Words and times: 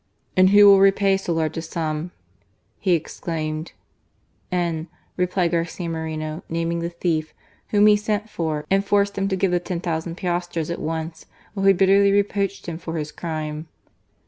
"And 0.35 0.49
who 0.49 0.65
will 0.65 0.79
repay 0.79 1.15
so 1.15 1.31
large 1.33 1.57
a 1.57 1.61
sum?" 1.61 2.09
he 2.79 2.95
ex 2.95 3.19
claimed." 3.19 3.73
N," 4.51 4.87
replied 5.15 5.51
Garcia 5.51 5.87
Moreno, 5.89 6.41
naming 6.49 6.79
the 6.79 6.89
thief, 6.89 7.35
whom 7.67 7.85
he 7.85 7.95
sent 7.95 8.27
for 8.27 8.65
and 8.71 8.83
forced 8.83 9.15
him 9.15 9.27
to 9.27 9.35
give 9.35 9.51
the 9.51 9.59
10,000 9.59 10.15
piastres 10.17 10.71
at 10.71 10.81
once, 10.81 11.27
while 11.53 11.67
he 11.67 11.73
bitterly 11.73 12.11
reproached 12.11 12.65
him 12.67 12.79
for 12.79 12.97
his 12.97 13.11
crime. 13.11 13.67